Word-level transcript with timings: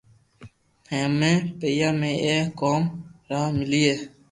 ھيم 0.91 1.13
پيئا 1.59 1.89
بي 1.99 2.11
اي 2.25 2.35
ڪوم 2.59 2.83
را 3.29 3.41
ملئي 3.57 3.91